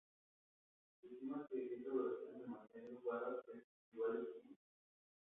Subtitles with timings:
[0.99, 4.67] Se estima que esta duración se mantenga para festivales siguientes.